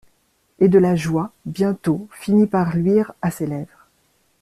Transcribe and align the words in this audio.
Et 0.57 0.67
de 0.67 0.79
la 0.79 0.95
joie 0.95 1.31
bientôt 1.45 2.07
finit 2.11 2.47
par 2.47 2.75
luire 2.75 3.11
à 3.21 3.29
ses 3.29 3.45
lèvres. 3.45 3.87